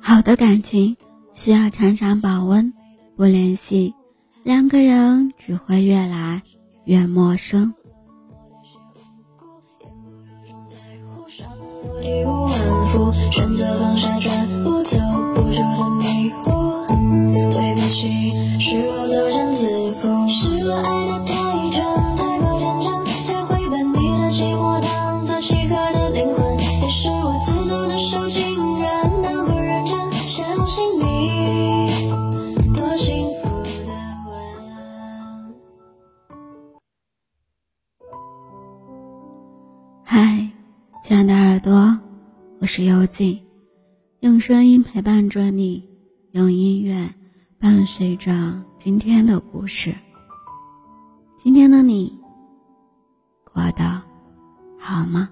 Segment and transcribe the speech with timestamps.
[0.00, 0.96] 好的感情
[1.32, 2.72] 需要常常保温，
[3.16, 3.94] 不联系，
[4.42, 6.42] 两个人只会越来
[6.84, 7.72] 越陌生。
[13.30, 14.98] 选择放下，转不走
[15.34, 16.50] 不出的迷雾。
[17.50, 19.06] 对不起，是我
[42.74, 43.38] 是幽静，
[44.20, 45.86] 用声音陪伴着你，
[46.30, 47.06] 用音乐
[47.58, 48.32] 伴随着
[48.78, 49.94] 今天的故事。
[51.44, 52.18] 今天的你
[53.44, 54.02] 过得
[54.78, 55.28] 好吗？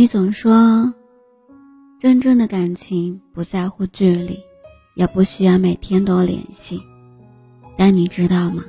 [0.00, 0.94] 你总说，
[2.00, 4.40] 真正的感情不在乎距离，
[4.94, 6.80] 也不需要每天都联系。
[7.76, 8.64] 但你知道吗？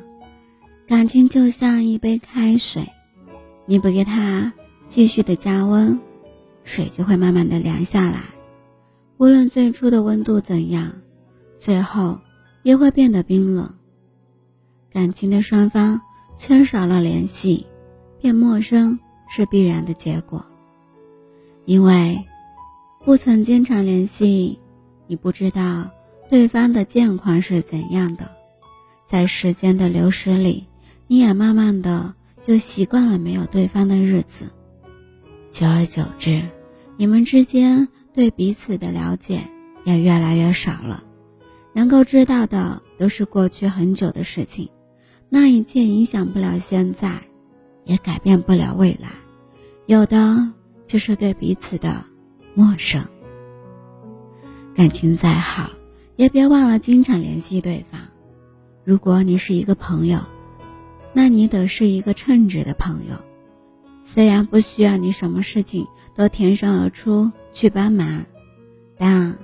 [0.85, 2.85] 感情就像一杯开水，
[3.65, 4.51] 你不给它
[4.89, 5.97] 继续的加温，
[6.65, 8.23] 水就会慢慢的凉下来。
[9.15, 10.91] 无论最初的温度怎样，
[11.57, 12.19] 最后
[12.61, 13.73] 也会变得冰冷。
[14.91, 16.01] 感情的双方
[16.37, 17.65] 缺少了联系，
[18.19, 18.99] 变陌生
[19.29, 20.45] 是必然的结果。
[21.65, 22.25] 因为
[23.05, 24.59] 不曾经常联系，
[25.07, 25.89] 你不知道
[26.29, 28.31] 对方的健况是怎样的。
[29.07, 30.67] 在时间的流逝里，
[31.07, 32.13] 你也慢慢的
[32.43, 34.51] 就习惯了没有对方的日子。
[35.49, 36.41] 久而久之，
[36.97, 39.41] 你们之间对彼此的了解
[39.83, 41.03] 也越来越少了。
[41.73, 44.69] 能够知道的都是过去很久的事情，
[45.29, 47.21] 那一切影响不了现在，
[47.85, 49.09] 也改变不了未来。
[49.85, 50.53] 有的。
[50.91, 52.03] 就是对彼此的
[52.53, 53.01] 陌生。
[54.75, 55.69] 感情再好，
[56.17, 58.01] 也别忘了经常联系对方。
[58.83, 60.19] 如果你是一个朋友，
[61.13, 63.15] 那你得是一个称职的朋友。
[64.03, 68.25] 虽然不需要你什么事情都挺身而出去帮忙，
[68.97, 69.37] 但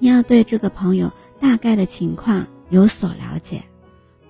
[0.00, 3.62] 你要对这个朋友大概的情况有所了解，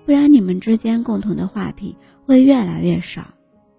[0.05, 1.97] 不然你们之间共同的话题
[2.27, 3.23] 会越来越少，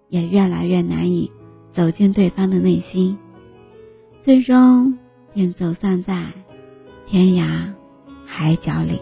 [0.09, 1.31] 也越来越难以。
[1.71, 3.17] 走进对方的内心，
[4.21, 4.97] 最终
[5.33, 6.25] 便走散在
[7.05, 7.71] 天涯
[8.25, 9.01] 海角里。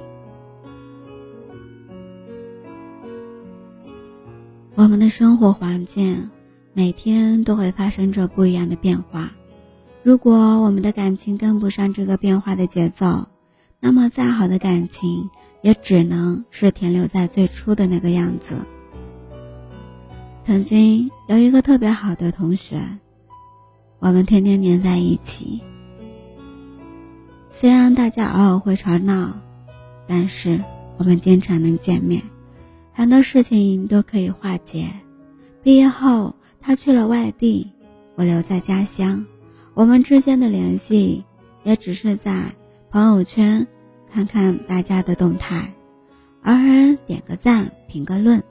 [4.76, 6.30] 我们的生活环境
[6.74, 9.32] 每天都会发生着不一样的变化，
[10.04, 13.28] 如果我们的感情跟不上这个变化的节奏，
[13.80, 15.30] 那么再好的感情
[15.62, 18.56] 也只能是停留在最初的那个样子。
[20.50, 22.82] 曾经有一个特别好的同学，
[24.00, 25.62] 我们天天黏在一起。
[27.52, 29.40] 虽然大家偶尔会吵闹，
[30.08, 30.60] 但是
[30.98, 32.24] 我们经常能见面，
[32.94, 34.90] 很多事情都可以化解。
[35.62, 37.70] 毕业后，他去了外地，
[38.16, 39.24] 我留在家乡，
[39.76, 41.24] 我们之间的联系
[41.64, 42.56] 也只是在
[42.90, 43.68] 朋友圈
[44.12, 45.76] 看看大家的动态，
[46.44, 48.42] 偶尔点个赞，评个论。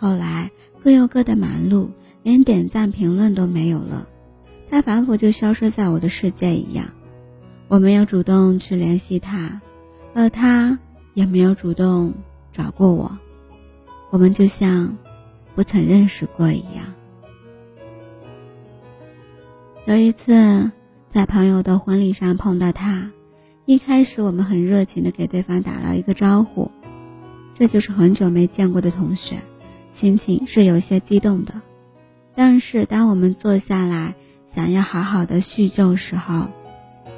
[0.00, 0.48] 后来
[0.88, 1.90] 各有各的忙碌，
[2.22, 4.08] 连点赞评论都没有了，
[4.70, 6.86] 他仿佛就消失在我的世界一样。
[7.68, 9.60] 我没有主动去联系他，
[10.14, 10.78] 而他
[11.12, 12.14] 也没有主动
[12.54, 13.18] 找过我，
[14.08, 14.96] 我们就像
[15.54, 16.86] 不曾认识过一样。
[19.84, 20.70] 有一次
[21.12, 23.10] 在朋友的婚礼上碰到他，
[23.66, 26.70] 一开始我们很热情的给对方打了一个招呼，
[27.58, 29.36] 这就是很久没见过的同学。
[29.98, 31.60] 心情是有些激动的，
[32.36, 34.14] 但是当我们坐下来
[34.54, 36.46] 想要好好的叙旧时候，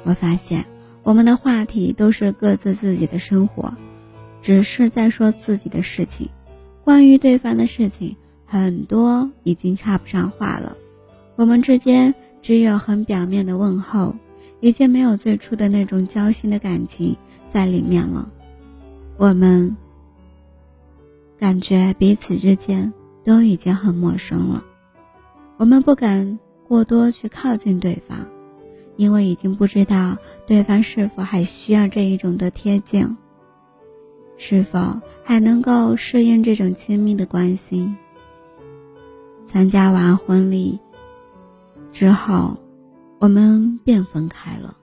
[0.03, 0.65] 我发现
[1.03, 3.77] 我们的话题都是各自自己的生活，
[4.41, 6.27] 只是在说自己的事情，
[6.83, 8.17] 关于对方的事情
[8.47, 10.75] 很多已经插不上话了。
[11.35, 14.15] 我们之间只有很表面的问候，
[14.59, 17.15] 已经没有最初的那种交心的感情
[17.53, 18.27] 在里面了。
[19.17, 19.77] 我们。
[21.41, 22.93] 感觉彼此之间
[23.25, 24.63] 都已经很陌生了，
[25.57, 28.19] 我们不敢过多去靠近对方，
[28.95, 30.15] 因为已经不知道
[30.45, 33.17] 对方是否还需要这一种的贴近，
[34.37, 37.91] 是否还能够适应这种亲密的关系。
[39.47, 40.79] 参加完婚礼
[41.91, 42.55] 之后，
[43.17, 44.77] 我们便分开了。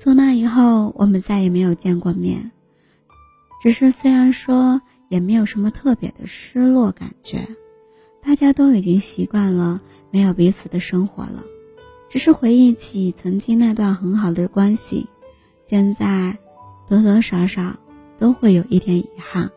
[0.00, 2.50] 从那以后，我们再也没有见过面。
[3.62, 7.48] 只是虽然说也没有什么特别的失落感觉，
[8.22, 9.80] 大家都已经习惯了
[10.12, 11.42] 没有彼此的生活了。
[12.08, 15.08] 只是回忆起曾经那段很好的关系，
[15.66, 16.38] 现在
[16.88, 17.76] 多多少少
[18.20, 19.50] 都会有一点遗憾，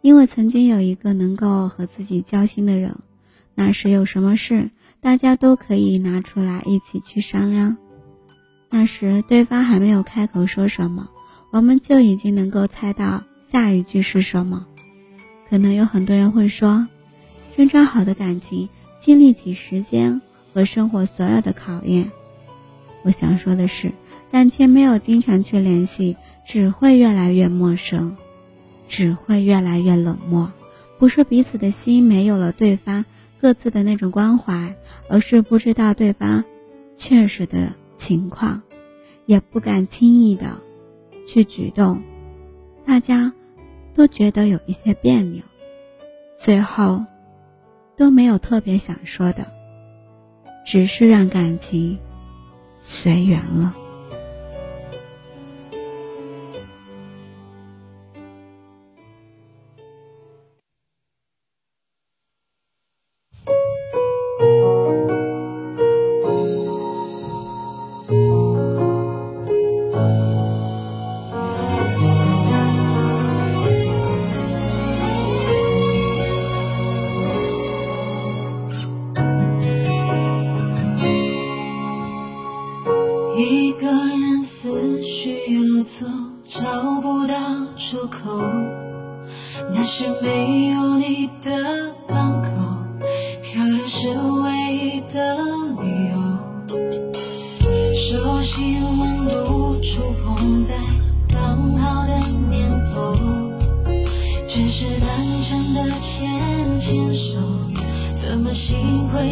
[0.00, 2.96] 因为曾经有一个能够和自己交心的人，
[3.54, 4.70] 那时有什么事，
[5.02, 7.76] 大家都可以拿出来一起去商量。
[8.70, 11.10] 那时对方还没有开口说什么，
[11.50, 14.66] 我们就已经能够猜到下一句是什么。
[15.50, 16.86] 可能有很多人会说，
[17.54, 18.70] 真正好的感情
[19.00, 20.22] 经历起时间。
[20.52, 22.10] 和生活所有的考验，
[23.04, 23.92] 我想说的是，
[24.32, 28.16] 感情没有经常去联系，只会越来越陌生，
[28.88, 30.52] 只会越来越冷漠。
[30.98, 33.04] 不是彼此的心没有了对方
[33.40, 34.74] 各自的那种关怀，
[35.08, 36.44] 而是不知道对方
[36.96, 38.60] 确实的情况，
[39.26, 40.58] 也不敢轻易的
[41.28, 42.02] 去举动，
[42.84, 43.32] 大家
[43.94, 45.42] 都觉得有一些别扭，
[46.38, 47.04] 最后
[47.96, 49.46] 都没有特别想说的。
[50.64, 51.98] 只是让感情
[52.82, 53.74] 随缘了。
[86.48, 87.34] 找不到
[87.76, 88.40] 出口，
[89.74, 92.48] 那是没有你的港口，
[93.42, 95.36] 漂流是唯一的
[95.82, 96.16] 理由。
[97.94, 100.74] 手心温度触碰在
[101.28, 102.18] 刚好的
[102.48, 103.14] 念头，
[104.48, 105.08] 只是单
[105.42, 107.38] 纯的牵牵手，
[108.14, 109.26] 怎么心会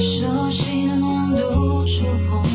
[0.00, 2.47] 手心温度触碰。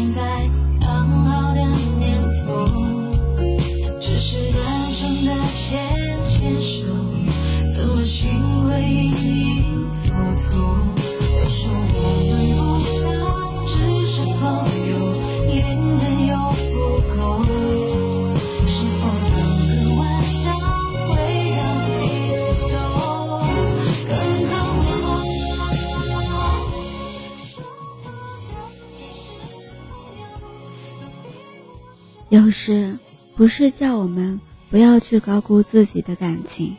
[32.34, 32.98] 有时
[33.36, 36.76] 不是叫我们不要去高估自己的感情，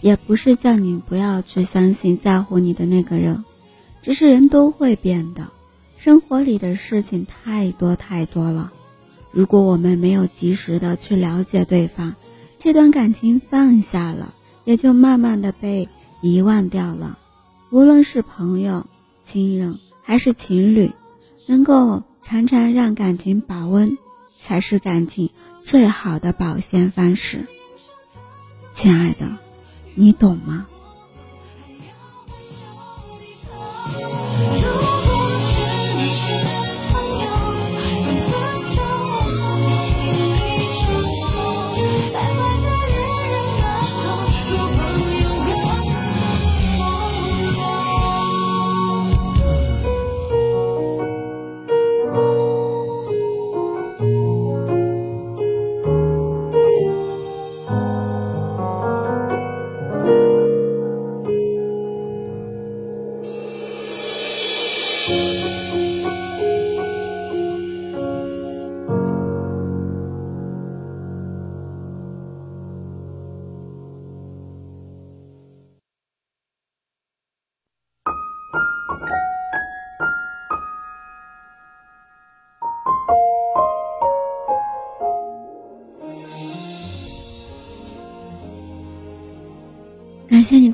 [0.00, 3.44] 也不是叫你不要去相信在乎你的那个人，
[4.00, 5.48] 只是人都会变的，
[5.98, 8.72] 生活里的事情太多太多了。
[9.32, 12.14] 如果我们没有及时的去了解对方，
[12.60, 14.32] 这段感情放下了，
[14.62, 15.88] 也就慢慢的被
[16.20, 17.18] 遗忘掉了。
[17.72, 18.86] 无论是朋友、
[19.24, 20.92] 亲人还是情侣，
[21.48, 23.98] 能够常常让感情保温。
[24.44, 25.30] 才是感情
[25.62, 27.46] 最好的保鲜方式，
[28.74, 29.38] 亲爱的，
[29.94, 30.66] 你懂吗？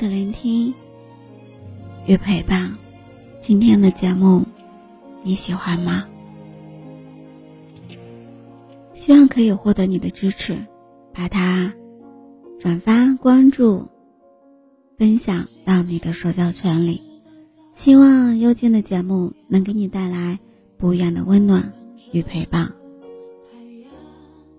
[0.09, 0.73] 聆听
[2.07, 2.77] 与陪伴。
[3.41, 4.45] 今天的节目
[5.23, 6.07] 你喜欢吗？
[8.95, 10.59] 希望可以获得你的支持，
[11.15, 11.73] 把它
[12.59, 13.89] 转发、关注、
[14.99, 17.03] 分享到你的社交圈里。
[17.75, 20.39] 希望幽静的节目能给你带来
[20.77, 21.73] 不一样的温暖
[22.13, 22.73] 与陪伴。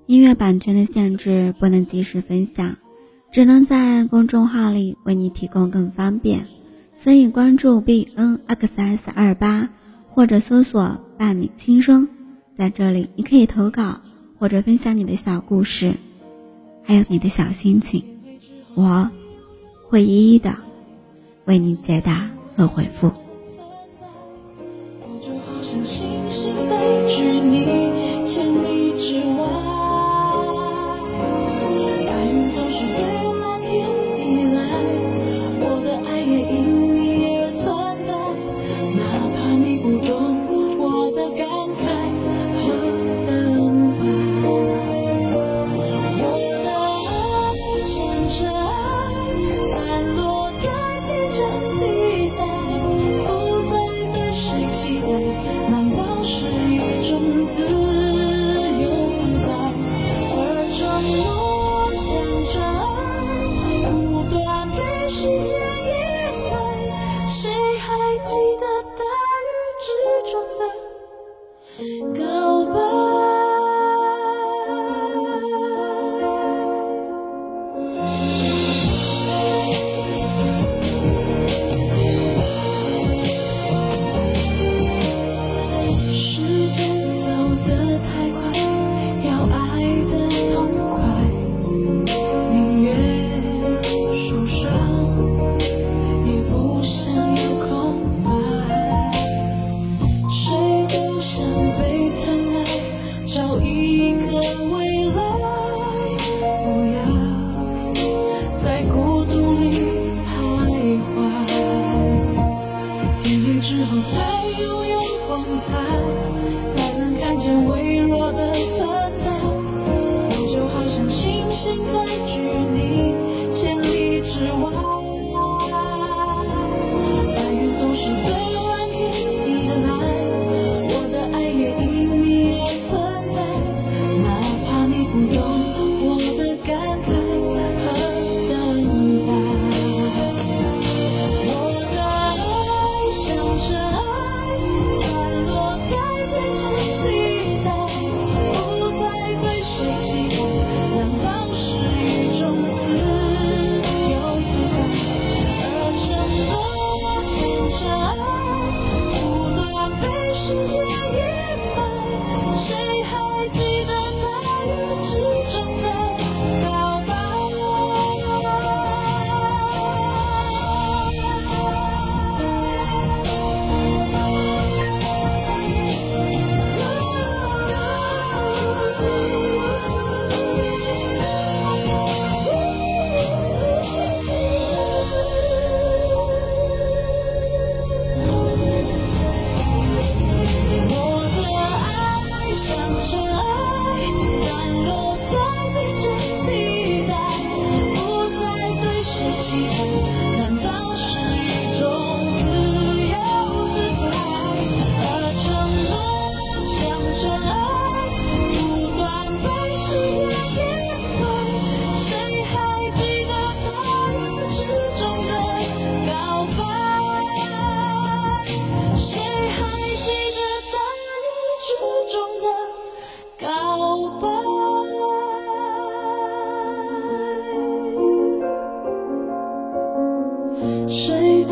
[0.06, 2.77] 音乐版权的限制，不能及时分享，
[3.31, 6.48] 只能在公众号里为你提供更方便。
[7.01, 9.69] 所以关注 b n x s 二八，
[10.09, 12.09] 或者搜索“伴你轻声”，
[12.57, 14.01] 在这里你可以投稿
[14.38, 15.93] 或者分享你的小故事，
[16.83, 18.03] 还有你的小心情，
[18.75, 19.09] 我
[19.88, 20.55] 会一一的
[21.45, 23.13] 为你解答和回复。
[25.62, 26.99] 世界。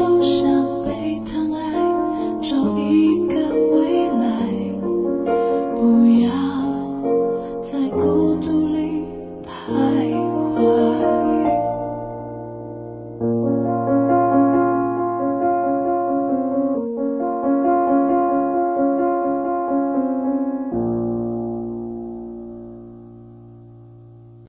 [0.08, 0.57] 不舍